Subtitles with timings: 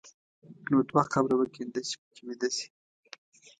[0.69, 2.67] نو دوه قبره وکینده چې په کې ویده شې.